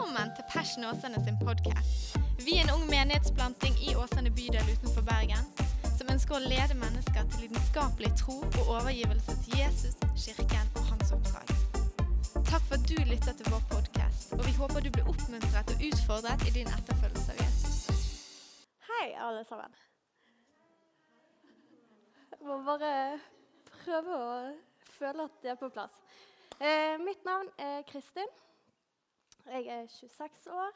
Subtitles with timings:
[0.00, 2.16] Velkommen til Passion Åsane sin podkast.
[2.46, 5.44] Vi er en ung menighetsplanting i Åsane bydel utenfor Bergen
[5.98, 11.12] som ønsker å lede mennesker til lidenskapelig tro og overgivelse til Jesus, kirken og hans
[11.12, 11.52] oppdrag.
[12.48, 15.86] Takk for at du lytter til vår podkast, og vi håper du blir oppmuntret og
[15.90, 17.78] utfordret i din etterfølgelse av Jesus.
[18.88, 19.80] Hei, alle sammen.
[22.32, 22.94] Jeg må bare
[23.84, 24.34] prøve å
[24.96, 26.00] føle at det er på plass.
[26.56, 28.32] Eh, mitt navn er Kristin.
[29.46, 30.72] Jeg er 26 år.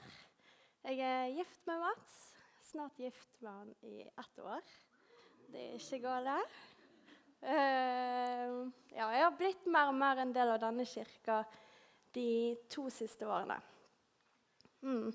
[0.85, 2.15] Jeg er gift med Mats.
[2.63, 4.63] Snart gift med han i ett år.
[5.53, 6.37] Det er ikke gale.
[7.45, 11.43] Uh, ja, jeg har blitt mer og mer en del av denne kirka
[12.17, 13.59] de to siste årene.
[14.81, 15.13] Mm.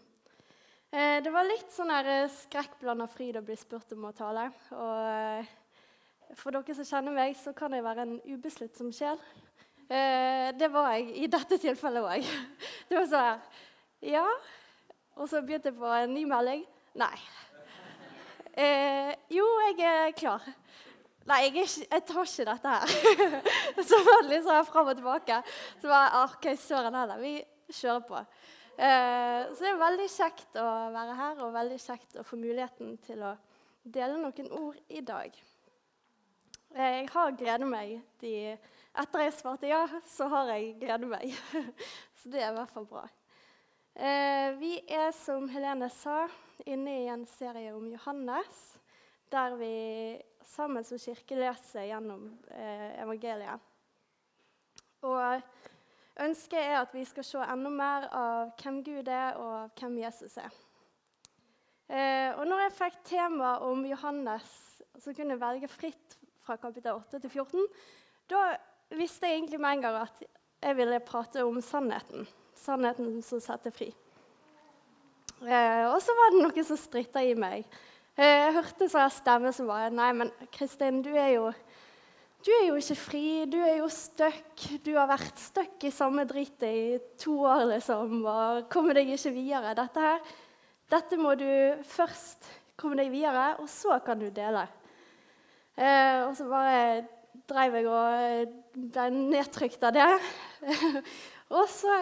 [0.93, 4.45] Uh, det var litt sånn eh, skrekkblanda fryd å bli spurt om å tale.
[4.77, 9.17] Og uh, for dere som kjenner meg, så kan jeg være en ubesluttsom sjel.
[9.89, 12.25] Eh, det var jeg i dette tilfellet òg.
[12.89, 14.25] Det var sånn her Ja.
[15.19, 16.61] Og så begynte jeg på en ny melding.
[16.99, 17.15] Nei.
[18.53, 20.45] Eh, jo, jeg er klar.
[21.27, 22.93] Nei, jeg, ikke, jeg tar ikke dette her.
[23.89, 25.41] så var det litt sånn fram og tilbake.
[25.81, 27.19] Så var jeg OK, søren heller.
[27.25, 27.33] Vi
[27.81, 28.23] kjører på.
[28.79, 32.95] Eh, så det er veldig kjekt å være her, og veldig kjekt å få muligheten
[33.03, 33.35] til å
[33.83, 35.35] dele noen ord i dag.
[36.75, 37.97] Eh, jeg har gledet meg.
[38.23, 38.33] De,
[38.97, 41.33] etter jeg svarte ja, så har jeg gledet meg.
[42.19, 43.05] så det er i hvert fall bra.
[43.99, 46.23] Eh, vi er, som Helene sa,
[46.69, 48.61] inne i en serie om Johannes,
[49.29, 49.73] der vi
[50.49, 53.65] sammen som kirke leser gjennom eh, evangeliet.
[55.05, 55.41] Og
[56.19, 60.39] ønsket er at vi skal se enda mer av hvem Gud er, og hvem Jesus
[60.41, 60.57] er.
[61.89, 64.49] Eh, og når jeg fikk tema om Johannes,
[64.99, 67.67] som kunne velge fritt fra kapittel 8 til 14,
[68.29, 68.43] da
[68.97, 70.23] visste jeg egentlig med en gang at
[70.59, 72.27] jeg ville prate om sannheten.
[72.57, 73.89] Sannheten som setter fri.
[75.39, 77.67] Eh, og så var det noe som stritta i meg.
[78.19, 81.51] Eh, jeg hørte sånn stemme som bare Nei, men Kristin, du er jo
[82.39, 84.61] du er jo ikke fri, du er jo stuck.
[84.85, 89.33] Du har vært stuck i samme dritet i to år, liksom, og kommer deg ikke
[89.35, 89.73] videre.
[89.75, 90.21] Dette her,
[90.87, 91.49] dette må du
[91.83, 92.47] først
[92.79, 94.63] komme deg videre, og så kan du dele.
[95.75, 97.03] Eh, og så bare
[97.49, 98.55] dreiv jeg og
[98.93, 100.09] ble nedtrykt av det.
[101.57, 101.99] og så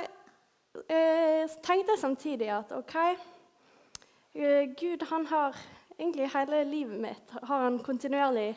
[0.86, 5.58] eh, tenkte jeg samtidig at OK eh, Gud, han har
[5.98, 8.52] egentlig hele livet mitt har han kontinuerlig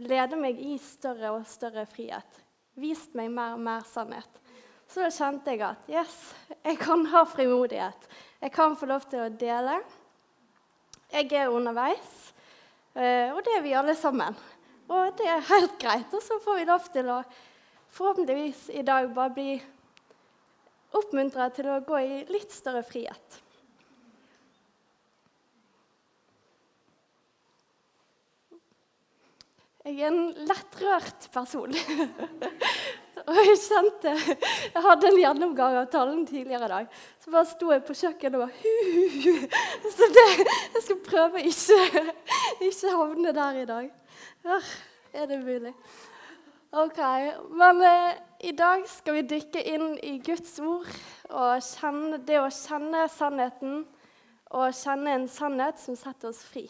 [0.00, 2.38] ledet meg i større og større frihet.
[2.80, 4.40] Vist meg mer og mer sannhet.
[4.88, 6.16] Så da kjente jeg at yes,
[6.64, 8.08] jeg kan ha frimodighet.
[8.42, 9.78] Jeg kan få lov til å dele.
[11.12, 12.32] Jeg er underveis,
[12.96, 14.36] eh, og det er vi alle sammen.
[14.88, 16.10] Og det er helt greit.
[16.14, 17.20] Og så får vi lov til å
[17.92, 19.54] forhåpentligvis i dag bare bli
[20.96, 23.42] oppmuntra til å gå i litt større frihet.
[29.82, 31.72] Jeg er en lettrørt person.
[33.26, 37.00] og jeg kjente Jeg hadde en gjennomgang av talen tidligere i dag.
[37.18, 40.28] Så bare sto jeg på kjøkkenet og bare Så det,
[40.76, 42.04] jeg skal prøve ikke
[42.68, 43.90] ikke havne der i dag.
[45.12, 45.74] Er det mulig?
[46.72, 46.98] Ok,
[47.50, 50.88] Men eh, i dag skal vi dykke inn i Guds ord
[51.28, 53.82] og kjenne, det å kjenne sannheten
[54.52, 56.64] og kjenne en sannhet som setter oss fri.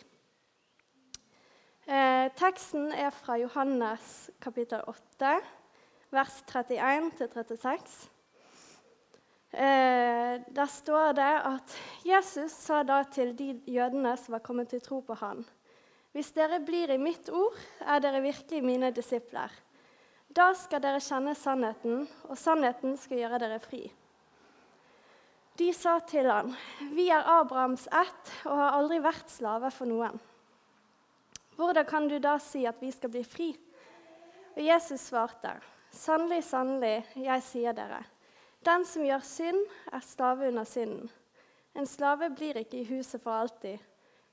[1.87, 5.37] Eh, teksten er fra Johannes kapittel 8,
[6.15, 7.97] vers 31-36.
[9.53, 14.81] Eh, der står det at Jesus sa da til de jødene som var kommet til
[14.81, 15.43] tro på han,
[16.13, 19.53] Hvis dere blir i mitt ord, er dere virkelig mine disipler.
[20.33, 23.83] Da skal dere kjenne sannheten, og sannheten skal gjøre dere fri.
[25.61, 26.55] De sa til han,
[26.93, 30.17] Vi er Abrahams ett og har aldri vært slave for noen.
[31.57, 33.51] Hvordan kan du da si at vi skal bli fri?
[34.57, 35.53] Og Jesus svarte,
[35.93, 38.01] sannelig, sannelig, jeg sier dere,
[38.65, 39.63] den som gjør synd,
[39.93, 41.09] er slave under synden.
[41.77, 43.81] En slave blir ikke i huset for alltid,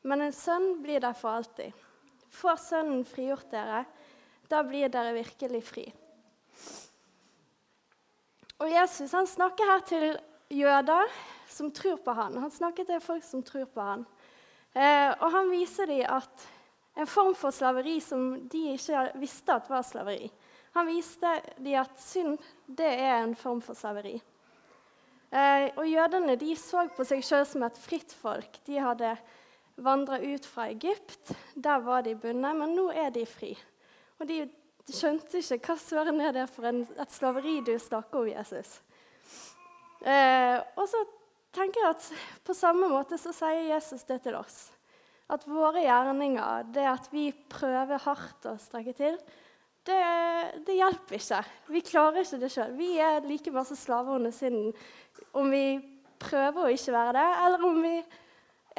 [0.09, 1.73] men en sønn blir der for alltid.
[2.33, 3.83] Får Sønnen frigjort dere,
[4.49, 5.85] da blir dere virkelig fri.
[8.59, 10.07] Og Jesus han snakker her til
[10.51, 11.11] jøder
[11.49, 12.37] som tror på han.
[12.41, 14.05] Han snakker til folk som tror på han.
[14.73, 16.47] Eh, og han viser dem at
[16.99, 20.27] en form for slaveri som de ikke visste at var slaveri.
[20.75, 24.17] Han viste dem at synd det er en form for slaveri.
[25.29, 28.59] Eh, og Jødene de så på seg sjøl som et fritt folk.
[28.65, 29.15] De hadde
[29.83, 31.33] vandra ut fra Egypt.
[31.55, 33.53] Der var de bundet, men nå er de fri.
[34.19, 34.43] Og de
[34.89, 38.79] skjønte ikke hva søren er det for en, et slaveri du snakker om, Jesus.
[39.99, 41.03] Eh, og så
[41.55, 42.09] tenker jeg at
[42.47, 44.69] på samme måte så sier Jesus det til oss.
[45.29, 49.19] At våre gjerninger, det at vi prøver hardt å strekke til,
[49.87, 49.99] det,
[50.65, 51.43] det hjelper ikke.
[51.73, 52.73] Vi klarer ikke det sjøl.
[52.77, 54.73] Vi er like masse slaver under synden
[55.37, 55.79] om vi
[56.19, 57.93] prøver å ikke være det, eller om vi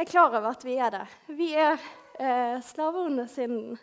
[0.01, 1.07] er klar over at vi er det.
[1.37, 1.77] Vi er
[2.21, 3.79] eh, slaver under synden.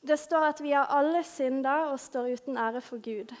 [0.00, 3.34] Det står at vi har alle synder og står uten ære for Gud.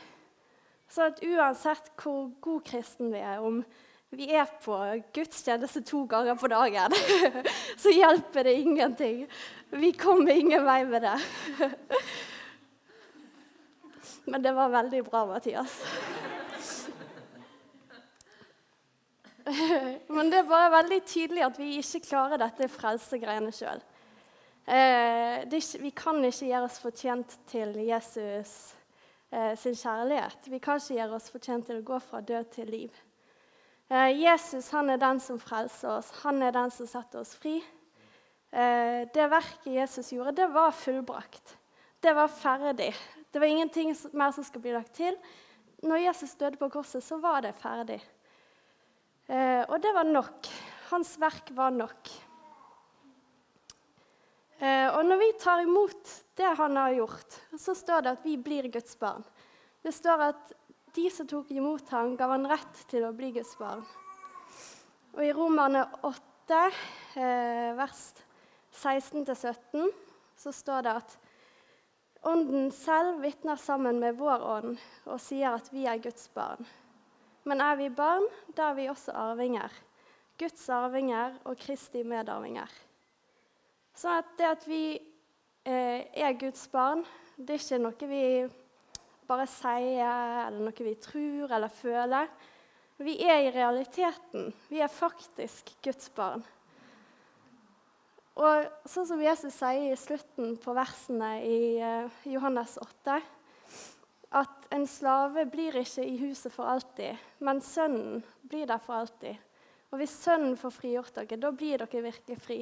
[0.90, 3.62] Så at uansett hvor god kristen vi er, om
[4.10, 4.76] vi er på
[5.14, 6.96] gudstjeneste to ganger på dagen,
[7.82, 9.26] så hjelper det ingenting.
[9.70, 11.18] Vi kommer ingen vei med det.
[14.30, 15.80] Men det var veldig bra, Mathias.
[20.14, 23.82] Men det er bare veldig tydelig at vi ikke klarer dette frelsegreiene sjøl.
[24.70, 25.46] Eh,
[25.82, 28.52] vi kan ikke gjøre oss fortjent til Jesus
[29.32, 30.46] eh, sin kjærlighet.
[30.52, 33.00] Vi kan ikke gjøre oss fortjent til å gå fra død til liv.
[33.90, 36.12] Eh, Jesus han er den som frelser oss.
[36.22, 37.58] Han er den som setter oss fri.
[38.50, 41.52] Det verket Jesus gjorde, det var fullbrakt.
[42.02, 42.88] Det var ferdig.
[43.30, 45.14] Det var ingenting mer som skulle bli lagt til.
[45.86, 48.00] Når Jesus døde på korset, så var det ferdig.
[49.30, 50.50] Eh, og det var nok.
[50.90, 52.16] Hans verk var nok.
[54.60, 58.66] Og når vi tar imot det han har gjort, så står det at vi blir
[58.68, 59.22] Guds barn.
[59.80, 60.52] Det står at
[60.92, 63.80] de som tok imot ham, gav han rett til å bli Guds barn.
[65.14, 66.60] Og I Romerne 8,
[67.16, 68.02] eh, vers
[68.74, 69.90] 16-17,
[70.36, 71.18] så står det at
[72.20, 74.74] Ånden selv vitner sammen med vår ånd
[75.08, 76.66] og sier at vi er Guds barn.
[77.50, 79.72] Men er vi barn, da er vi også arvinger.
[80.38, 82.70] Guds arvinger og Kristi medarvinger.
[83.98, 84.84] Så at det at vi
[85.66, 87.02] eh, er Guds barn,
[87.34, 88.22] det er ikke noe vi
[89.26, 92.30] bare sier, eller noe vi tror eller føler.
[93.02, 94.52] Vi er i realiteten.
[94.70, 96.46] Vi er faktisk Guds barn.
[98.38, 103.18] Og sånn som Jesus sier i slutten på versene i uh, Johannes 8,
[104.30, 109.38] at en slave blir ikke i huset for alltid, men sønnen blir der for alltid.
[109.90, 112.60] Og hvis sønnen får frigjort dere, da blir dere virkelig fri.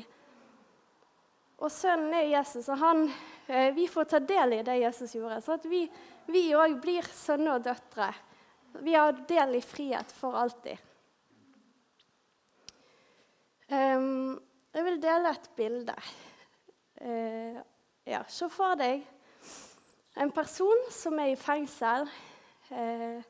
[1.59, 3.05] Og sønnen er Jesus, og han,
[3.51, 5.43] uh, vi får ta del i det Jesus gjorde.
[5.45, 8.13] Så at vi òg blir sønner og døtre.
[8.85, 10.85] Vi har del i frihet for alltid.
[13.69, 15.95] Jeg vil dele et bilde.
[17.03, 17.59] Uh,
[18.09, 19.03] ja, Se for deg
[20.19, 22.09] en person som er i fengsel.
[22.71, 23.23] eh,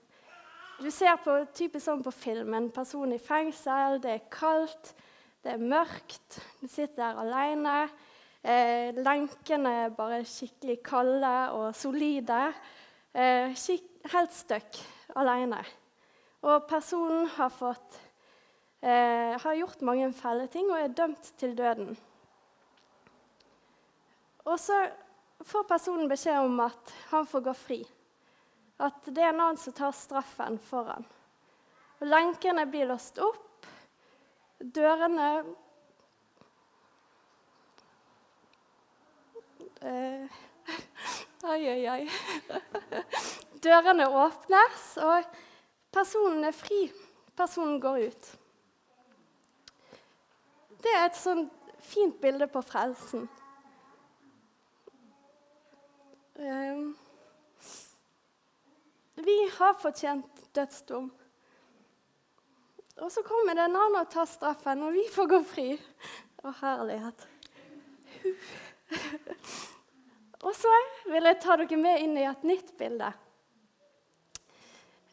[0.79, 3.99] du ser på, typisk sånn på film en person i fengsel.
[4.01, 4.95] Det er kaldt,
[5.43, 6.39] det er mørkt.
[6.61, 7.89] Du sitter der alene.
[8.43, 12.53] Eh, lenkene er bare skikkelig kalde og solide
[13.13, 13.51] eh,
[14.13, 14.79] helt støkk
[15.19, 15.59] alene.
[16.47, 17.99] Og personen har, fått,
[18.81, 21.99] eh, har gjort mange fæle ting og er dømt til døden.
[24.47, 24.87] Og så
[25.45, 27.79] får personen beskjed om at han får gå fri.
[28.79, 31.07] At det er en annen som tar straffen for han.
[32.01, 33.67] Lenkene blir låst opp.
[34.59, 35.31] Dørene
[41.49, 42.09] Oi, oi, oi.
[43.63, 45.27] Dørene åpnes, og
[45.95, 46.89] personen er fri.
[47.39, 48.31] Personen går ut.
[50.83, 51.47] Det er et sånn
[51.83, 53.29] fint bilde på frelsen.
[56.39, 56.97] Ehm,
[59.15, 61.11] vi har fortjent dødsdom.
[62.99, 65.67] Og så kommer det en annen og tar straffen, og vi får gå fri.
[66.43, 67.27] Å, herlighet.
[70.47, 70.71] Og så
[71.11, 73.09] vil jeg ta dere med inn i et nytt bilde.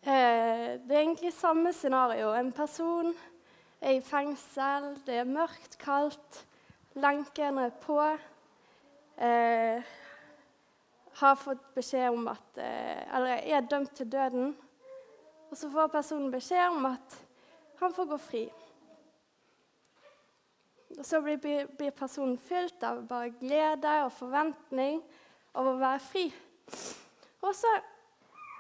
[0.06, 2.30] Eh, det er egentlig samme scenario.
[2.38, 3.10] En person
[3.82, 6.44] er i fengsel, det er mørkt, kaldt,
[6.94, 7.98] lenkene er på.
[9.18, 9.95] Eh,
[11.16, 14.56] har fått beskjed om at eh, Eller er dømt til døden.
[15.50, 17.18] Og så får personen beskjed om at
[17.80, 18.44] han får gå fri.
[20.98, 21.40] Og så blir,
[21.78, 25.02] blir personen fylt av bare glede og forventning
[25.56, 26.26] av å være fri.
[27.44, 27.72] Og så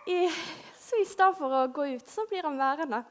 [0.07, 0.29] i,
[0.79, 3.01] så i stedet for å gå ut, så blir han værende.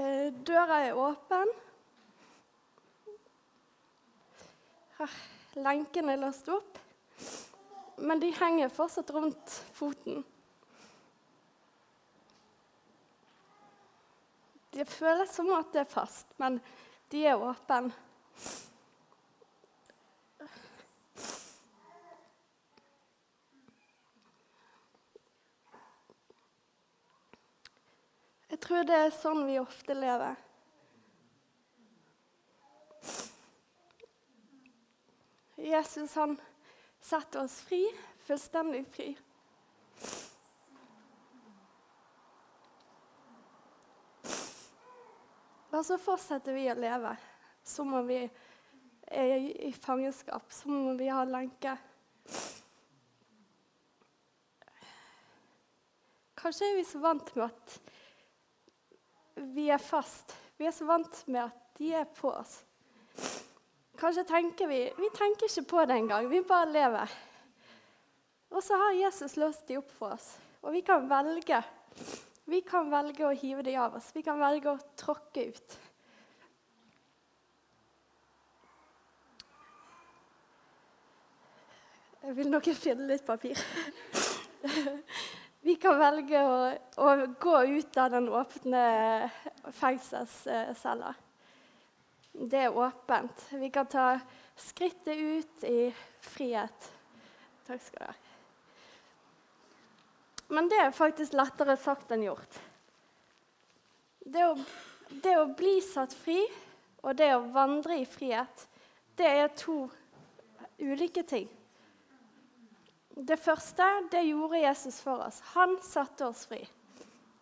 [0.00, 1.50] Eh, døra er åpen.
[5.00, 5.12] Ah,
[5.56, 6.76] lenkene er løst opp,
[8.04, 10.20] men de henger fortsatt rundt foten.
[14.70, 16.60] Det føles som at det er fast, men
[17.10, 17.94] de er åpne.
[28.50, 30.36] Jeg tror det er sånn vi ofte lever.
[35.70, 36.36] Jesus han
[37.00, 37.84] setter oss fri,
[38.26, 39.10] fullstendig fri.
[45.70, 47.14] Og så fortsetter vi å leve
[47.62, 48.24] som om vi
[49.10, 51.76] er i fangenskap, som om vi har lenke.
[56.40, 57.78] Kanskje er vi så vant med at
[59.54, 60.34] vi er fast.
[60.58, 62.60] Vi er så vant med at de er på oss.
[64.00, 66.30] Kanskje tenker vi Vi tenker ikke på det engang.
[66.30, 67.18] Vi bare lever.
[68.50, 70.32] Og så har Jesus låst de opp for oss.
[70.62, 71.60] Og vi kan velge.
[72.50, 74.10] Vi kan velge å hive de av oss.
[74.14, 75.78] Vi kan velge å tråkke ut.
[82.20, 83.60] Jeg vil nok finne litt papir.
[85.60, 86.60] Vi kan velge å,
[87.04, 87.08] å,
[87.40, 88.84] gå ut av den åpne
[89.76, 91.12] fengselscella.
[92.42, 93.46] Det er åpent.
[93.50, 94.20] Vi kan ta
[94.56, 96.92] skrittet ut i frihet.
[97.66, 98.14] Takk skal du ha.
[100.48, 102.56] Men det er faktisk lettere sagt enn gjort.
[104.24, 104.54] Det å,
[105.22, 106.40] det å bli satt fri
[107.04, 108.64] og det å vandre i frihet,
[109.20, 109.84] det er to
[110.80, 111.46] ulike ting.
[113.20, 115.42] Det første det gjorde Jesus for oss.
[115.52, 116.64] Han satte oss fri.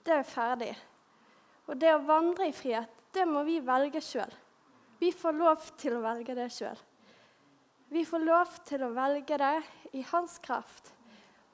[0.03, 0.75] Det er ferdig.
[1.71, 4.35] Og det å vandre i frihet, det må vi velge sjøl.
[4.99, 6.79] Vi får lov til å velge det sjøl.
[7.89, 9.55] Vi får lov til å velge det
[9.97, 10.93] i hans kraft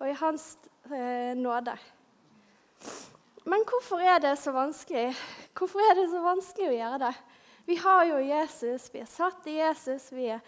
[0.00, 0.46] og i hans
[0.90, 1.76] eh, nåde.
[3.44, 5.12] Men hvorfor er det så vanskelig?
[5.54, 7.12] Hvorfor er det så vanskelig å gjøre det?
[7.68, 10.40] Vi har jo Jesus, vi er satt i Jesus, vi er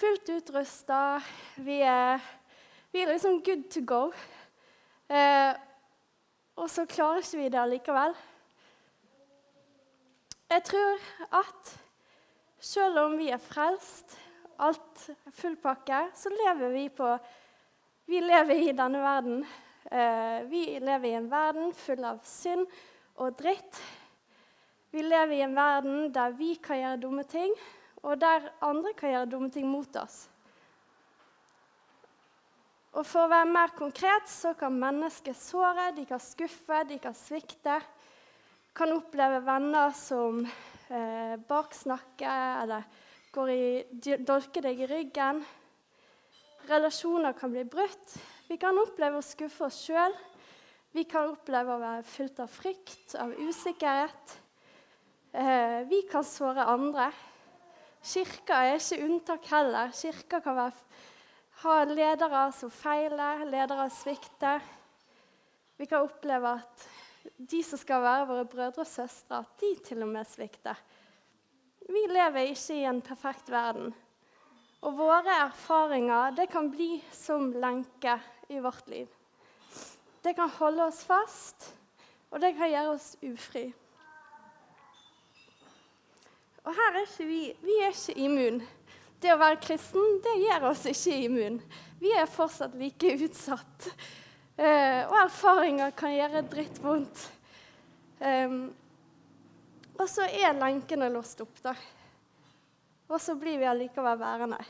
[0.00, 1.20] fullt utrusta.
[1.56, 1.78] Vi
[2.94, 4.12] vi er liksom good to go.
[5.10, 5.54] Eh,
[6.54, 8.14] og så klarer ikke vi det allikevel.
[10.50, 11.02] Jeg tror
[11.40, 11.72] at
[12.64, 14.16] selv om vi er frelst,
[14.64, 17.16] alt full pakke, så lever vi på
[18.06, 19.44] Vi lever i denne verden.
[19.90, 22.66] Eh, vi lever i en verden full av synd
[23.16, 23.78] og dritt.
[24.92, 27.54] Vi lever i en verden der vi kan gjøre dumme ting,
[28.04, 30.26] og der andre kan gjøre dumme ting mot oss.
[32.92, 37.16] Og For å være mer konkret så kan mennesker såre, de kan skuffe, de kan
[37.16, 37.80] svikte.
[38.76, 40.44] Kan oppleve venner som
[40.88, 42.86] eh, baksnakker eller
[43.34, 43.66] går i,
[44.24, 45.42] dolker deg i ryggen.
[46.68, 48.16] Relasjoner kan bli brutt.
[48.48, 50.14] Vi kan oppleve å skuffe oss sjøl.
[50.94, 54.36] Vi kan oppleve å være fylt av frykt, av usikkerhet.
[55.34, 57.08] Eh, vi kan såre andre.
[58.04, 59.90] Kirka er ikke unntak heller.
[59.96, 61.02] Kirka kan være
[61.64, 64.60] ha ledere som feiler, ledere som svikter.
[65.80, 66.84] Vi kan oppleve at
[67.36, 70.78] de som skal være våre brødre og søstre, at de til og med svikter.
[71.84, 73.92] Vi lever ikke i en perfekt verden.
[74.84, 78.18] Og våre erfaringer det kan bli som lenke
[78.52, 79.08] i vårt liv.
[80.24, 81.70] Det kan holde oss fast,
[82.30, 83.66] og det kan gjøre oss ufri.
[86.64, 88.64] Og her er ikke vi, vi er ikke immune
[89.24, 91.56] det å være kristen det gjør oss ikke immun.
[92.00, 93.88] Vi er fortsatt like utsatt.
[94.54, 97.24] Uh, og erfaringer kan gjøre drittvondt.
[98.24, 98.52] Eh,
[99.94, 101.74] og så er lenkene låst opp, da.
[103.10, 104.60] Og så blir vi allikevel værende.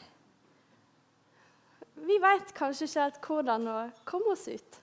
[2.04, 3.76] Vi veit kanskje ikke helt hvordan å
[4.08, 4.80] komme oss ut.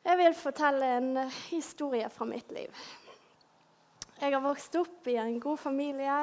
[0.00, 1.10] Jeg vil fortelle en
[1.50, 2.72] historie fra mitt liv.
[4.20, 6.16] Jeg har vokst opp i en god familie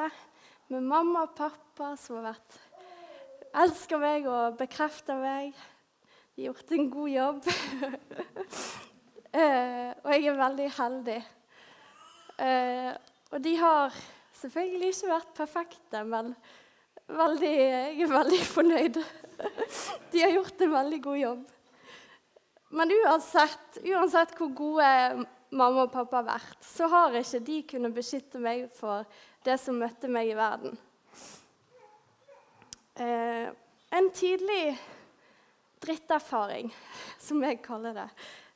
[0.74, 2.57] med mamma og pappa som har vært
[3.64, 5.56] elsker meg og bekrefter meg.
[6.36, 7.50] De har gjort en god jobb.
[9.42, 11.18] eh, og jeg er veldig heldig.
[12.38, 12.92] Eh,
[13.34, 13.98] og de har
[14.38, 16.34] selvfølgelig ikke vært perfekte, men
[17.10, 19.00] veldig, jeg er veldig fornøyd.
[20.14, 21.46] de har gjort en veldig god jobb.
[22.78, 24.88] Men uansett, uansett hvor gode
[25.56, 29.08] mamma og pappa har vært, så har ikke de kunnet beskytte meg for
[29.48, 30.76] det som møtte meg i verden.
[32.98, 33.50] Eh,
[33.89, 34.77] en tidlig
[35.80, 36.72] dritterfaring,
[37.22, 38.06] som jeg kaller det,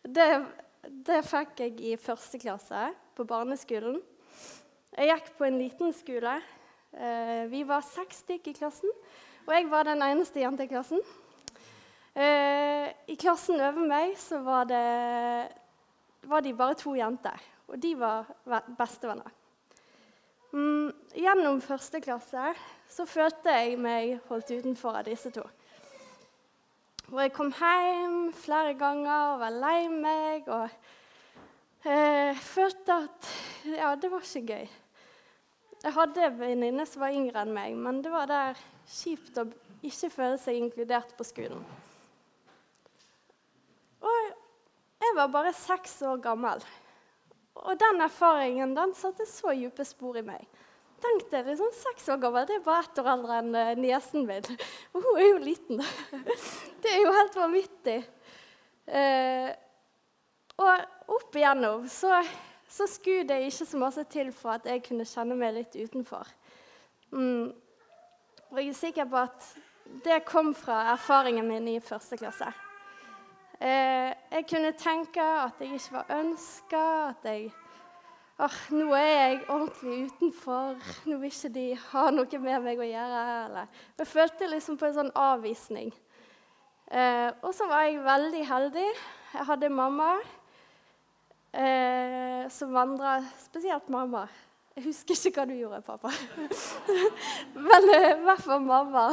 [0.01, 0.29] det,
[1.05, 3.99] det fikk jeg i første klasse på barneskolen.
[4.97, 6.39] Jeg gikk på en liten skole.
[6.91, 8.89] Eh, vi var seks stykker i klassen,
[9.45, 11.05] og jeg var den eneste jenta i klassen.
[12.17, 14.81] Eh, I klassen over meg så var det
[16.27, 17.37] var de bare to jenter,
[17.69, 18.33] og de var
[18.77, 19.37] bestevenner.
[20.51, 22.51] Mm, gjennom første klasse
[22.91, 25.45] så følte jeg meg holdt utenfor av disse to.
[27.11, 30.67] Og jeg kom hjem flere ganger og var lei meg og
[31.87, 33.31] eh, følte at
[33.67, 34.67] ja, det var ikke gøy.
[35.81, 38.59] Jeg hadde en venninne som var yngre enn meg, men det var der
[38.91, 39.47] kjipt å
[39.81, 41.63] ikke føle seg inkludert på skolen.
[44.03, 44.19] Og
[45.01, 46.61] jeg var bare seks år gammel.
[47.59, 50.45] Og den erfaringen den satte så dype spor i meg.
[51.01, 54.27] Tenk deg, liksom seks år gammel, det er bare ett år eldre enn uh, niesen
[54.27, 54.45] min.
[54.93, 55.81] Og hun er jo liten.
[56.83, 57.97] det er jo helt vanvittig.
[58.85, 59.49] Uh,
[60.61, 62.21] og opp igjennom så,
[62.69, 66.29] så skulle det ikke så masse til for at jeg kunne kjenne meg litt utenfor.
[67.11, 67.49] Mm.
[68.51, 69.47] Og jeg er sikker på at
[70.05, 72.51] det kom fra erfaringen min i første klasse.
[73.61, 77.51] Uh, jeg kunne tenke at jeg ikke var ønska, at jeg
[78.41, 80.77] oh, nå er jeg ordentlig utenfor.
[81.05, 83.23] Nå vil ikke de ha noe med meg å gjøre.
[83.45, 83.81] Eller.
[84.01, 85.91] Jeg følte liksom på en sånn avvisning.
[86.91, 88.87] Eh, og så var jeg veldig heldig.
[89.31, 90.11] Jeg hadde mamma
[91.55, 94.25] eh, som vandra Spesielt mamma.
[94.75, 96.11] Jeg husker ikke hva du gjorde, pappa.
[97.67, 99.09] Men eh, i hvert fall mamma.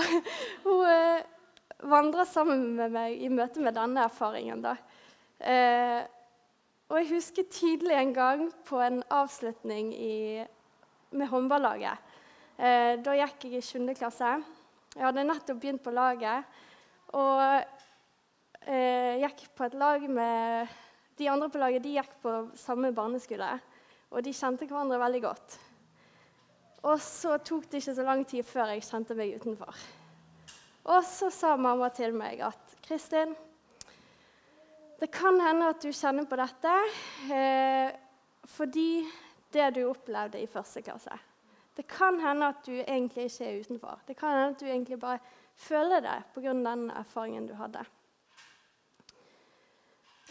[0.64, 1.26] Hun eh,
[1.86, 4.62] vandra sammen med meg i møte med denne erfaringen.
[4.62, 4.76] da.
[5.38, 6.02] Eh,
[6.88, 10.44] og jeg husker tydelig en gang på en avslutning i,
[11.10, 11.98] med håndballaget.
[12.58, 13.94] Eh, da gikk jeg i 7.
[13.94, 14.38] klasse.
[14.96, 16.44] Jeg hadde nettopp begynt på laget.
[17.14, 17.42] Og
[18.66, 20.76] eh, gikk på et lag med
[21.18, 23.50] De andre på laget de gikk på samme barneskole.
[24.10, 25.58] Og de kjente hverandre veldig godt.
[26.86, 29.74] Og så tok det ikke så lang tid før jeg kjente meg utenfor.
[30.88, 33.34] Og så sa mamma til meg at Kristin,
[34.98, 36.74] det kan hende at du kjenner på dette
[37.30, 37.90] eh,
[38.48, 39.04] fordi
[39.52, 41.14] det du opplevde i første klasse.
[41.76, 44.00] Det kan hende at du egentlig ikke er utenfor.
[44.08, 45.20] Det kan hende at du egentlig bare
[45.54, 46.52] føler det pga.
[46.52, 47.84] den erfaringen du hadde.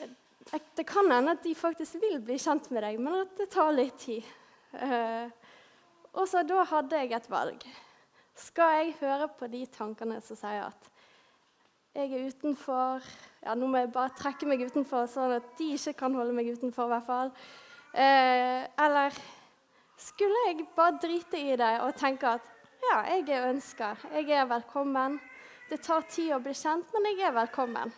[0.02, 3.50] Eh, det kan hende at de faktisk vil bli kjent med deg, men at det
[3.54, 4.26] tar litt tid.
[4.74, 5.30] Eh,
[6.14, 7.64] og så da hadde jeg et valg.
[8.38, 10.92] Skal jeg høre på de tankene som sier at
[11.98, 13.06] jeg er utenfor.
[13.42, 16.52] Ja, nå må jeg bare trekke meg utenfor, sånn at de ikke kan holde meg
[16.54, 16.86] utenfor.
[16.86, 17.32] i hvert fall.
[17.98, 19.18] Eh, eller
[19.98, 22.54] skulle jeg bare drite i det og tenke at
[22.86, 25.18] ja, jeg er ønska, jeg er velkommen.
[25.72, 27.94] Det tar tid å bli kjent, men jeg er velkommen.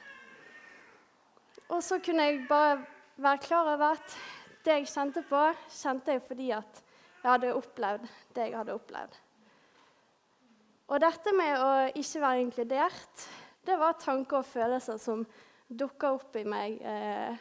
[1.70, 2.80] Og så kunne jeg bare
[3.20, 4.16] være klar over at
[4.64, 5.44] det jeg kjente på,
[5.76, 6.86] kjente jeg fordi at
[7.20, 9.26] jeg hadde opplevd det jeg hadde opplevd.
[10.90, 13.26] Og dette med å ikke være inkludert
[13.68, 15.22] det var tanker og følelser som
[15.70, 17.36] dukka opp i meg eh,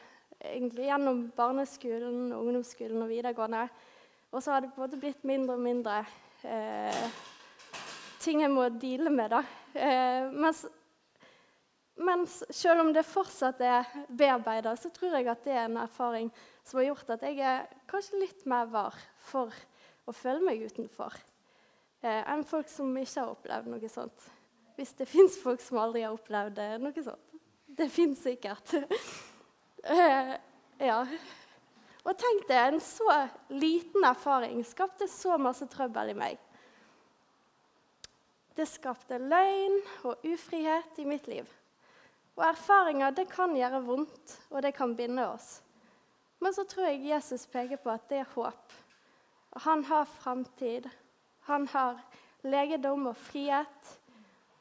[0.50, 3.62] egentlig gjennom barneskolen, ungdomsskolen og videregående.
[4.28, 6.02] Og så har det på en måte blitt mindre og mindre
[6.44, 7.06] eh,
[8.20, 9.32] ting jeg må deale med.
[9.32, 9.40] da.
[9.72, 10.66] Eh, mens,
[11.96, 16.28] mens selv om det fortsatt er bearbeida, så tror jeg at det er en erfaring
[16.60, 19.56] som har gjort at jeg er kanskje litt mer var for
[20.04, 21.16] å føle meg utenfor
[22.02, 24.28] enn folk som ikke har opplevd noe sånt.
[24.78, 27.38] Hvis det fins folk som aldri har opplevd noe sånt.
[27.78, 28.74] Det fins sikkert.
[29.86, 30.34] uh,
[30.90, 31.00] ja.
[32.08, 33.06] Og tenk deg, en så
[33.52, 36.38] liten erfaring skapte så masse trøbbel i meg.
[38.58, 39.76] Det skapte løgn
[40.08, 41.46] og ufrihet i mitt liv.
[42.38, 45.58] Og erfaringer det kan gjøre vondt, og det kan binde oss.
[46.38, 48.74] Men så tror jeg Jesus peker på at det er håp.
[49.66, 50.86] Han har framtid.
[51.48, 51.98] Han har
[52.44, 53.94] legedom og frihet.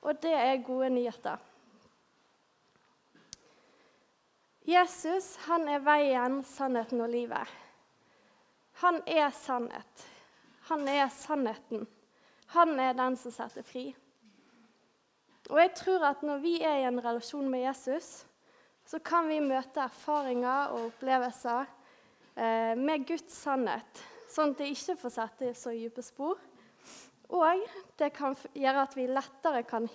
[0.01, 1.37] Og det er gode nyheter.
[4.67, 7.55] Jesus han er veien, sannheten og livet.
[8.83, 10.07] Han er sannhet.
[10.67, 11.87] Han er sannheten.
[12.55, 13.85] Han er den som setter fri.
[15.47, 18.25] Og jeg tror at når vi er i en relasjon med Jesus,
[18.87, 21.63] så kan vi møte erfaringer og opplevelser
[22.35, 26.39] eh, med Guds sannhet, sånn at det ikke får sette så dype spor.
[27.35, 27.63] Og
[27.99, 29.87] det kan gjøre at vi lettere kan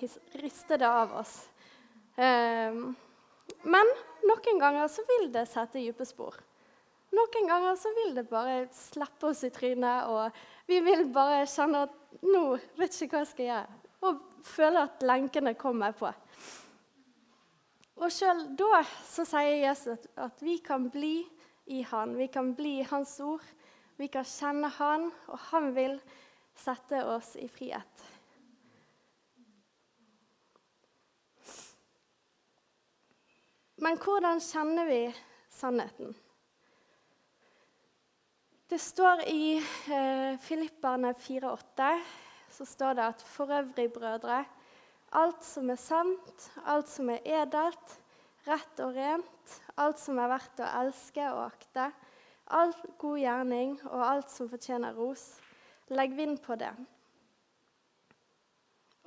[0.42, 1.36] riste det av oss.
[2.16, 2.90] Um,
[3.64, 3.92] men
[4.28, 6.36] noen ganger så vil det sette dype spor.
[7.12, 11.84] Noen ganger så vil det bare slippe oss i trynet, og vi vil bare kjenne
[11.86, 12.44] at nå
[12.78, 13.80] vet ikke hva jeg skal gjøre.
[14.02, 16.10] Og føle at lenkene kommer på.
[18.02, 21.20] Og sjøl da så sier Jesus at, at, vi kan bli
[21.70, 22.16] i Han.
[22.18, 23.44] Vi kan bli i Hans ord.
[24.00, 26.00] Vi kan kjenne Han, og Han vil
[26.58, 28.08] sette oss i frihet.
[33.82, 35.00] Men hvordan kjenner vi
[35.50, 36.12] sannheten?
[38.70, 41.88] Det står i eh, Filipperne 4,8
[42.52, 44.44] så står det at for øvrig, brødre,
[45.12, 47.98] alt som er sant, alt som er edelt,
[48.46, 51.90] rett og rent, alt som er verdt å elske og akte,
[52.52, 55.26] all god gjerning og alt som fortjener ros.
[55.92, 56.72] Legg vind på det.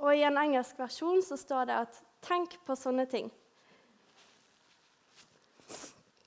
[0.03, 3.31] Og I en engelsk versjon så står det at 'tenk på sånne ting'.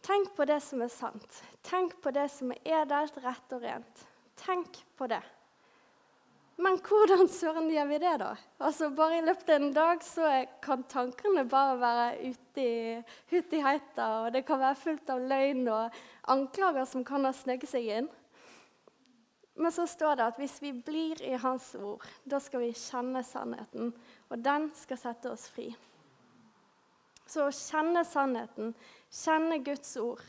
[0.03, 1.43] Tenk på det som er sant.
[1.63, 4.07] Tenk på det som er edelt, rett og rent.
[4.41, 5.21] Tenk på det.
[6.59, 8.33] Men hvordan søren gjør vi det, da?
[8.59, 10.31] Altså, Bare i løpet av en dag så
[10.65, 15.21] kan tankene bare være ute i, ute i heita, og det kan være fullt av
[15.21, 16.01] løgn og
[16.35, 18.09] anklager som kan ha sneket seg inn.
[19.59, 23.25] Men så står det at hvis vi blir i Hans ord, da skal vi kjenne
[23.27, 23.91] sannheten,
[24.31, 25.73] og den skal sette oss fri.
[27.29, 28.71] Så å kjenne sannheten,
[29.11, 30.23] kjenne Guds ord,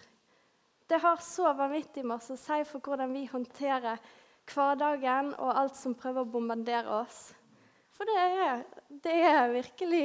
[0.89, 4.01] det har så vanvittig masse å si for hvordan vi håndterer
[4.49, 7.27] hverdagen og alt som prøver å bombardere oss.
[7.93, 8.65] For det er,
[9.05, 10.03] det er virkelig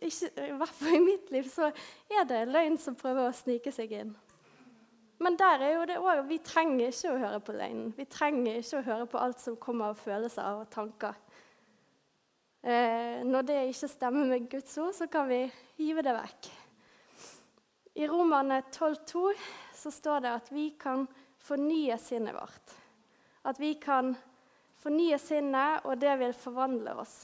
[0.00, 1.72] ikke, I hvert fall i mitt liv så
[2.14, 4.14] er det løgn som prøver å snike seg inn.
[5.20, 7.90] Men der er jo det også, vi trenger ikke å høre på løgnen.
[7.96, 11.18] Vi trenger ikke å høre på alt som kommer av følelser og tanker.
[12.60, 15.42] Eh, når det ikke stemmer med Guds ord, så kan vi
[15.76, 16.50] hive det vekk.
[18.00, 19.26] I Romane 12,2
[19.76, 21.04] så står det at vi kan
[21.44, 22.74] fornye sinnet vårt.
[23.44, 24.14] At vi kan
[24.80, 27.16] fornye sinnet, og det vil forvandle oss.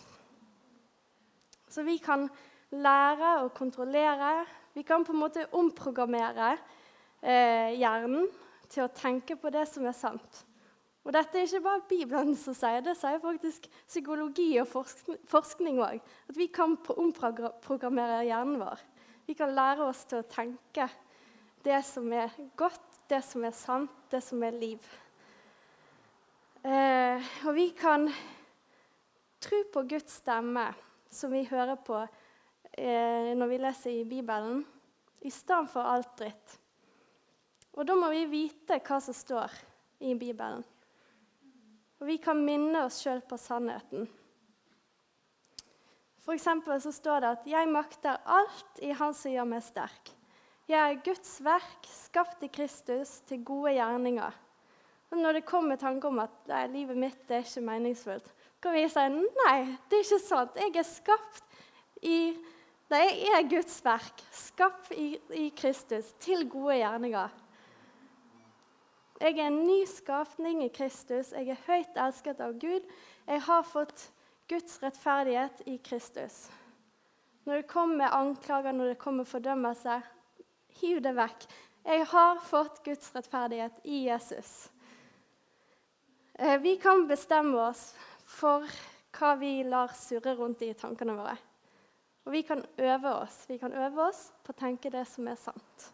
[1.69, 2.29] Så vi kan
[2.77, 4.45] lære og kontrollere.
[4.77, 6.57] Vi kan på en måte omprogrammere
[7.23, 8.29] eh, hjernen
[8.71, 10.43] til å tenke på det som er sant.
[11.07, 14.73] Og dette er ikke bare Bibelen som sier det, sier faktisk psykologi og
[15.31, 16.01] forskning òg.
[16.03, 18.83] At vi kan omprogrammere hjernen vår.
[19.27, 20.89] Vi kan lære oss til å tenke
[21.67, 24.83] det som er godt, det som er sant, det som er liv.
[26.67, 28.09] Eh, og vi kan
[29.43, 30.69] tro på Guds stemme,
[31.07, 34.65] som vi hører på eh, når vi leser i Bibelen,
[35.23, 36.59] i stedet for alt dritt.
[37.77, 39.53] Og da må vi vite hva som står
[40.01, 40.65] i Bibelen.
[42.01, 44.09] Og vi kan minne oss sjøl på sannheten.
[46.27, 50.11] For så står det at 'jeg makter alt i Han som gjør meg sterk'.
[50.69, 54.33] Jeg er Guds verk, skapt i Kristus til gode gjerninger.
[55.11, 58.89] Og når det kommer tanker om at nei, livet mitt er ikke meningsfullt, kan vi
[58.89, 60.57] si nei, det er ikke sant.
[60.57, 61.45] Jeg er skapt
[62.03, 62.37] i
[62.89, 62.99] Det
[63.35, 67.29] er Guds verk, skapt i, i Kristus, til gode gjerninger.
[69.17, 71.33] Jeg er en ny skapning i Kristus.
[71.33, 72.85] Jeg er høyt elsket av Gud.
[73.25, 74.11] Jeg har fått
[74.51, 76.51] Guds rettferdighet i Kristus.
[77.49, 79.97] Når det kommer anklager, når det kommer fordømmelse,
[80.83, 81.49] hiv det vekk.
[81.87, 84.69] Jeg har fått Guds rettferdighet i Jesus.
[86.35, 87.95] Eh, vi kan bestemme oss
[88.29, 88.69] for
[89.17, 91.39] hva vi lar surre rundt i tankene våre.
[92.27, 93.45] Og vi kan øve oss.
[93.49, 95.93] Vi kan øve oss på å tenke det som er sant.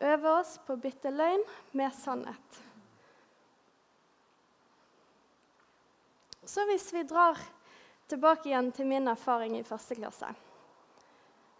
[0.00, 1.44] Øve oss på å bytte løgn
[1.78, 2.60] med sannhet.
[6.44, 7.38] Så hvis vi drar
[8.10, 10.28] tilbake igjen til min erfaring i første klasse,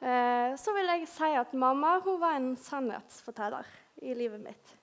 [0.01, 3.71] eh, så vil jeg si at mamma var en sannhetsforteller
[4.03, 4.75] i livet mitt.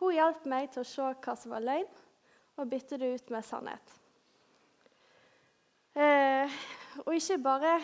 [0.00, 1.88] Hun hjalp meg til å se hva som var løgn,
[2.60, 3.96] og bytte det ut med sannhet.
[5.94, 6.60] Eh,
[7.06, 7.78] og ikke bare,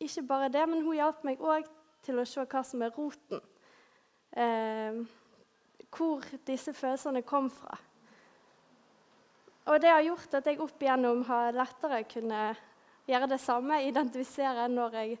[0.00, 1.68] ikke bare, det, men hun hjalp meg òg
[2.04, 3.40] til å se hva som er roten.
[4.32, 5.00] Eh,
[5.90, 7.78] hvor disse følelsene kom fra.
[9.70, 12.44] Og det har gjort at jeg opp igjennom har lettere kunne
[13.10, 15.18] gjøre det samme, identifisere når jeg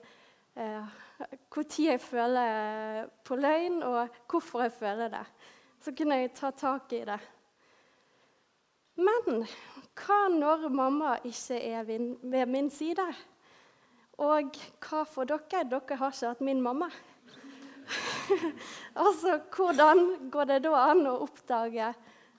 [0.56, 5.26] eh, Når jeg føler på løgn, og hvorfor jeg føler det.
[5.80, 7.18] Så kunne jeg ta tak i det.
[8.96, 9.44] Men
[9.96, 13.04] hva når mamma ikke er ved min side?
[14.20, 15.64] Og hva for dere?
[15.68, 16.88] Dere har ikke hatt min mamma.
[19.04, 21.88] altså, hvordan går det da an å oppdage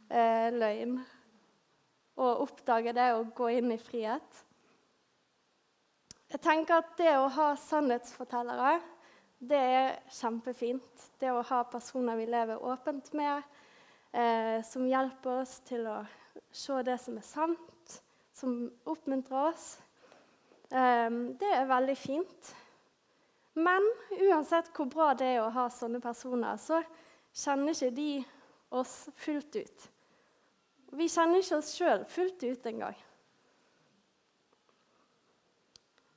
[0.10, 0.96] eh, løgn?
[2.22, 4.42] Og oppdage det og gå inn i frihet?
[6.32, 8.78] Jeg tenker at det å ha sannhetsfortellere,
[9.42, 11.08] det er kjempefint.
[11.20, 13.44] Det å ha personer vi lever åpent med,
[14.14, 15.98] eh, som hjelper oss til å
[16.52, 17.98] se det som er sant,
[18.32, 19.80] som oppmuntrer oss.
[20.72, 21.10] Eh,
[21.42, 22.54] det er veldig fint.
[23.54, 23.86] Men
[24.16, 26.80] uansett hvor bra det er å ha sånne personer, så
[27.36, 28.12] kjenner ikke de
[28.72, 29.88] oss fullt ut.
[30.92, 32.96] Vi kjenner ikke oss sjøl fullt ut engang.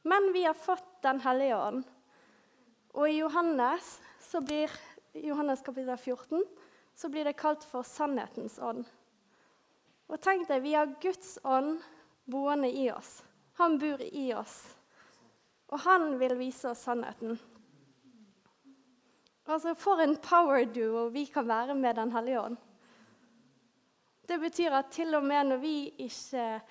[0.05, 1.83] Men vi har fått Den hellige ånd.
[2.97, 3.99] Og i Johannes,
[4.47, 4.71] blir,
[5.13, 6.45] Johannes kapittel 14
[6.97, 8.87] så blir det kalt for sannhetens ånd.
[10.09, 11.83] Og tenk deg, vi har Guds ånd
[12.25, 13.19] boende i oss.
[13.61, 14.63] Han bor i oss.
[15.75, 17.35] Og han vil vise oss sannheten.
[19.45, 22.57] Altså, For en power duo vi kan være med Den hellige ånd.
[24.29, 26.63] Det betyr at til og med når vi ikke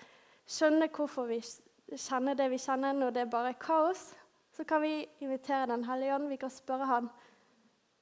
[0.50, 1.38] skjønner hvorfor vi
[1.94, 4.16] kjenner det vi kjenner, når det bare er kaos,
[4.56, 6.30] så kan vi invitere Den hellige ånd.
[6.30, 7.10] Vi kan spørre han,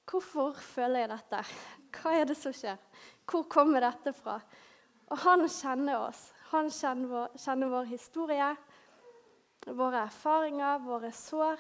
[0.08, 1.42] hvorfor føler jeg dette.
[1.98, 2.78] Hva er det som skjer?
[3.28, 4.40] Hvor kommer dette fra?
[5.12, 6.30] Og han kjenner oss.
[6.52, 8.56] Han kjenner vår, kjenner vår historie,
[9.66, 11.60] våre erfaringer, våre sår.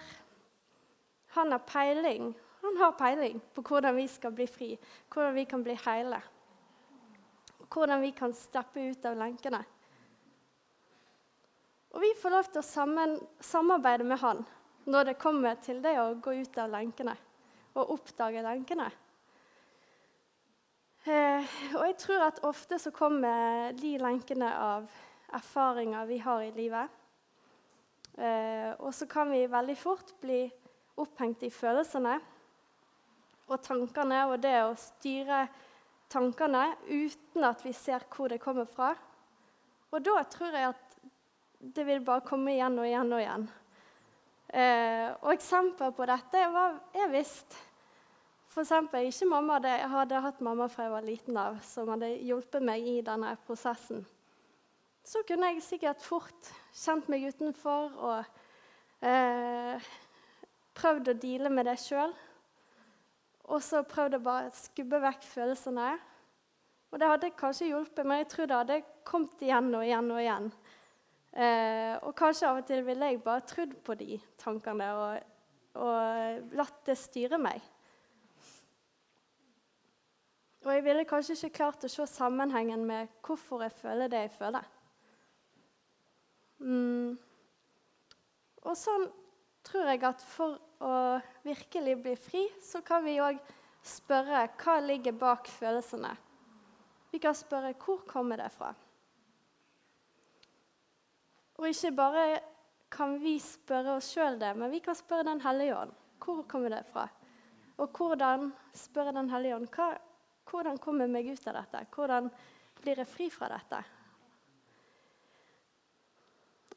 [1.37, 4.75] Han har peiling han har peiling på hvordan vi skal bli fri,
[5.09, 6.21] hvordan vi kan bli hele.
[7.73, 9.63] Hvordan vi kan steppe ut av lenkene.
[11.91, 14.45] Og vi får lov til å sammen, samarbeide med han
[14.85, 17.15] når det kommer til det å gå ut av lenkene
[17.73, 18.87] og oppdage lenkene.
[21.01, 24.89] Eh, og jeg tror at ofte så kommer de lenkene av
[25.33, 27.00] erfaringer vi har i livet.
[28.21, 30.43] Eh, og så kan vi veldig fort bli
[31.01, 32.19] opphengt i følelsene
[33.51, 35.45] og tankene og det å styre
[36.11, 38.91] tankene uten at vi ser hvor det kommer fra.
[39.91, 40.99] Og da tror jeg at
[41.61, 43.49] det vil bare komme igjen og igjen og igjen.
[44.51, 47.57] Eh, og eksempler på dette var, er visst
[48.59, 52.09] eksempel, ikke mamma hadde, Jeg hadde hatt mamma fra jeg var liten av, som hadde
[52.19, 54.03] hjulpet meg i denne prosessen.
[55.03, 59.89] Så kunne jeg sikkert fort kjent meg utenfor og eh,
[60.77, 62.13] prøvd å deale med det sjøl.
[63.51, 65.89] Og så prøvd å bare skubbe vekk følelsene.
[66.91, 70.21] Og det hadde kanskje hjulpet, men jeg tror det hadde kommet igjen og igjen og
[70.21, 70.49] igjen.
[71.31, 75.29] Eh, og kanskje av og til ville jeg bare trodd på de tankene og,
[75.79, 77.63] og latt det styre meg.
[80.61, 84.33] Og jeg ville kanskje ikke klart å se sammenhengen med hvorfor jeg føler det jeg
[84.35, 84.67] føler.
[86.61, 87.17] Mm.
[88.61, 89.07] Og sånn
[89.65, 90.93] tror jeg at for å
[91.45, 93.39] virkelig bli fri, så kan vi òg
[93.85, 96.13] spørre hva ligger bak følelsene.
[97.11, 98.71] Vi kan spørre hvor kommer det fra?
[101.59, 102.25] Og ikke bare
[102.91, 105.91] kan vi spørre oss sjøl det, men vi kan spørre Den hellige ånd.
[106.21, 107.07] Hvor kommer det fra?
[107.77, 109.93] Og hvordan spørre Den hellige ånd hva,
[110.49, 111.85] hvordan kommer meg ut av dette?
[111.95, 112.29] Hvordan
[112.81, 113.83] blir jeg fri fra dette?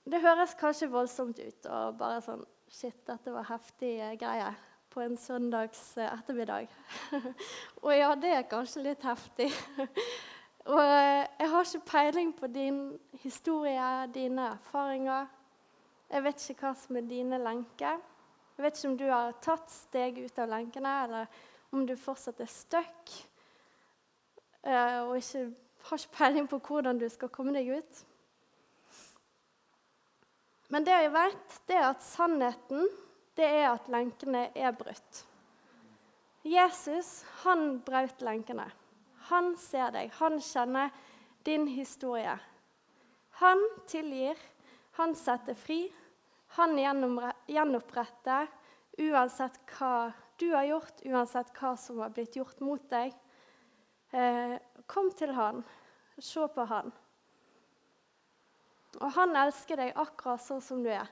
[0.05, 4.57] Det høres kanskje voldsomt ut og bare sånn Shit, dette var heftige eh, greier
[4.91, 6.73] på en søndags eh, ettermiddag.
[7.85, 9.47] og ja, det er kanskje litt heftig.
[10.73, 12.81] og eh, jeg har ikke peiling på din
[13.23, 13.85] historie,
[14.17, 15.29] dine erfaringer.
[16.11, 18.01] Jeg vet ikke hva som er dine lenker.
[18.57, 21.39] Jeg vet ikke om du har tatt steg ut av lenkene, eller
[21.77, 23.15] om du fortsatt er stuck
[24.65, 25.41] og ikke
[25.85, 28.05] har ikke peiling på hvordan du skal komme deg ut.
[30.75, 32.89] Men det jeg vet, det er at sannheten
[33.39, 35.21] det er at lenkene er brutt.
[36.43, 38.67] Jesus han brøt lenkene.
[39.31, 40.91] Han ser deg, han kjenner
[41.47, 42.35] din historie.
[43.39, 44.35] Han tilgir,
[44.99, 45.87] han setter fri,
[46.59, 48.51] han gjenoppretter
[48.99, 50.11] uansett hva
[50.43, 53.15] du har gjort, uansett hva som har blitt gjort mot deg.
[54.11, 54.59] Eh,
[54.91, 55.63] kom til han,
[56.19, 56.91] se på han.
[59.01, 61.09] Og han elsker deg akkurat sånn som du er.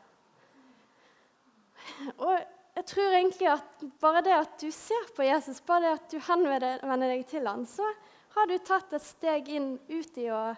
[2.24, 2.34] Og
[2.76, 6.18] jeg tror egentlig at bare det at du ser på Jesus, bare det at du
[6.28, 7.86] henvender deg til han, så
[8.32, 10.56] har du tatt et steg inn ut, og,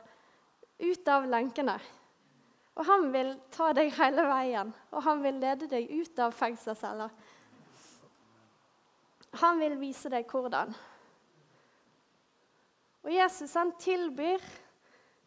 [0.79, 1.75] ut av lenkene.
[2.75, 7.11] Og han vil ta deg hele veien, og han vil lede deg ut av fengselsceller.
[9.43, 10.71] Han vil vise deg hvordan.
[13.05, 14.43] Og Jesus han tilbyr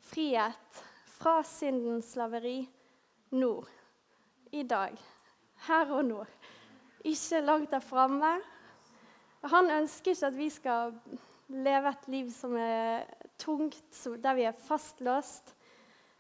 [0.08, 0.84] frihet
[1.18, 2.62] fra syndens slaveri
[3.34, 3.54] nå,
[4.52, 4.94] i dag,
[5.68, 6.20] her og nå.
[7.08, 8.38] Ikke langt der framme.
[9.48, 10.94] Han ønsker ikke at vi skal
[11.48, 13.08] leve et liv som er
[13.40, 15.54] tungt, der vi er fastlåst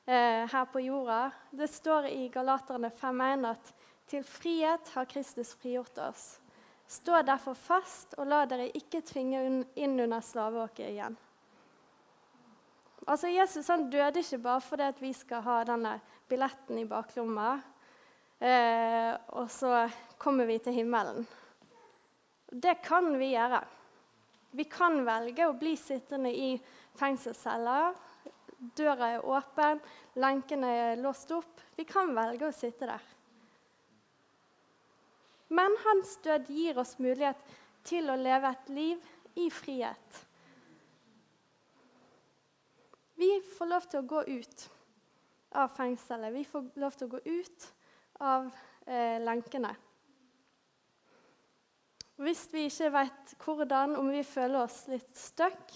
[0.07, 1.27] eh, her på jorda.
[1.51, 3.73] Det står i Galaterne 5.1 at
[4.07, 6.37] til frihet har Kristus frigjort oss.
[6.87, 9.41] Stå derfor fast, og la dere ikke tvinge
[9.75, 11.17] inn under slaveåket igjen.
[13.07, 15.93] Altså, Jesus han døde ikke bare fordi at vi skal ha denne
[16.27, 17.53] billetten i baklomma,
[18.43, 19.85] eh, og så
[20.19, 21.23] kommer vi til himmelen.
[22.51, 23.61] Det kan vi gjøre.
[24.59, 26.51] Vi kan velge å bli sittende i
[26.99, 27.95] fengselsceller.
[28.75, 29.79] Døra er åpen,
[30.19, 31.63] lenkene er låst opp.
[31.77, 33.03] Vi kan velge å sitte der.
[35.47, 37.39] Men hans død gir oss mulighet
[37.87, 40.26] til å leve et liv i frihet.
[43.17, 44.69] Vi får lov til å gå ut.
[45.57, 46.33] av fengselet.
[46.33, 47.67] Vi får lov til å gå ut
[48.19, 48.49] av
[48.85, 49.71] eh, lenkene.
[52.19, 55.71] Hvis vi ikke vet hvordan, om vi føler oss litt stuck,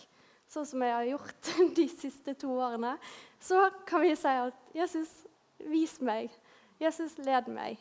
[0.51, 2.97] sånn som jeg har gjort de siste to årene,
[3.39, 5.15] så kan vi si at 'Jesus,
[5.58, 6.36] vis meg'.
[6.77, 7.80] 'Jesus, led meg'.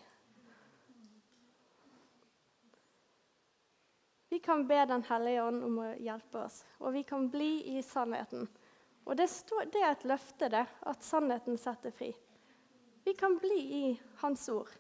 [4.30, 7.82] Vi kan be Den hellige ånd om å hjelpe oss, og vi kan bli i
[7.82, 8.46] sannheten.
[9.04, 12.10] Og det, står, det er et løfte, det, at sannheten setter fri.
[13.04, 13.84] Vi kan bli i
[14.20, 14.70] Hans ord.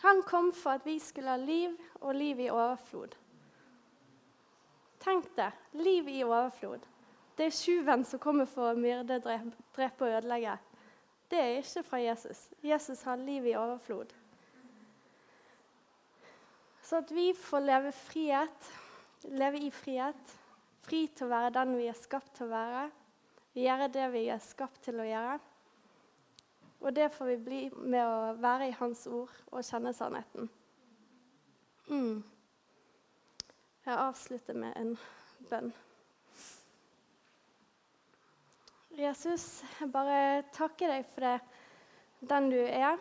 [0.00, 3.18] Han kom for at vi skulle ha liv og liv i overflod.
[5.00, 5.50] Tenk det.
[5.76, 6.86] Liv i overflod.
[7.36, 10.56] Det er tjuven som kommer for å myrde, drepe og ødelegge.
[11.30, 12.48] Det er ikke fra Jesus.
[12.64, 14.12] Jesus har liv i overflod.
[16.82, 18.70] Så at vi får leve frihet,
[19.30, 20.36] leve i frihet,
[20.84, 22.84] fri til å være den vi er skapt til å være,
[23.58, 25.38] gjøre det vi er skapt til å gjøre.
[26.80, 30.48] Og det får vi bli med å være i Hans ord og kjenne sannheten.
[31.90, 32.22] Mm.
[33.84, 34.94] Jeg avslutter med en
[35.50, 35.72] bønn.
[38.96, 41.36] Jesus, jeg bare takker deg for det,
[42.32, 42.98] den du er.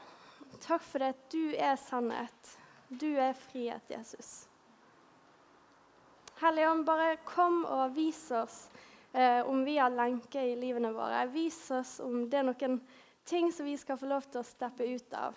[0.64, 2.54] Takk for at du er sannhet.
[2.90, 4.49] Du er frihet, Jesus.
[6.40, 8.70] Hellige Ånd, bare kom og vis oss
[9.12, 11.26] eh, om vi har lenker i livene våre.
[11.34, 12.78] Vis oss om det er noen
[13.28, 15.36] ting som vi skal få lov til å steppe ut av.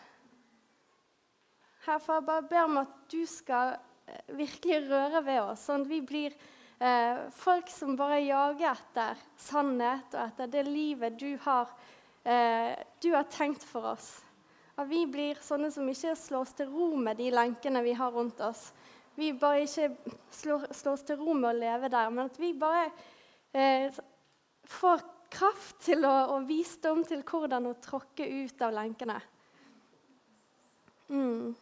[1.88, 5.98] Herfra bare ber om at du skal eh, virkelig røre ved oss, sånn at vi
[6.06, 6.38] blir
[6.78, 11.74] eh, folk som bare jager etter sannhet og etter det livet du har,
[12.22, 14.20] eh, du har tenkt for oss.
[14.78, 18.14] At vi blir sånne som ikke slår oss til ro med de lenkene vi har
[18.14, 18.68] rundt oss.
[19.14, 22.52] Vi bare ikke slår, slår oss til ro med å leve der, men at vi
[22.56, 22.86] bare
[23.52, 23.92] eh,
[24.72, 29.18] får kraft til å, og visdom til hvordan å tråkke ut av lenkene.
[31.12, 31.52] Mm.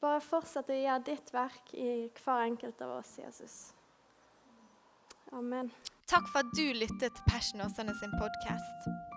[0.00, 1.90] Bare fortsett å gjøre ditt verk i
[2.22, 3.58] hver enkelt av oss, Jesus.
[5.36, 5.68] Amen.
[6.08, 9.09] Takk for at du lyttet til Passion Åsane sin podkast.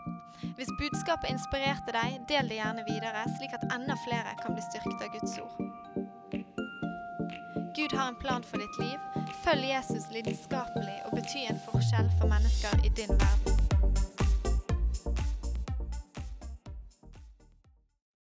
[0.57, 5.05] Hvis budskapet inspirerte deg, del det gjerne videre, slik at enda flere kan bli styrket
[5.05, 5.55] av Guds ord.
[7.73, 8.99] Gud har en plan for ditt liv.
[9.43, 13.52] Følg Jesus lidenskapelig og bety en forskjell for mennesker i din verden.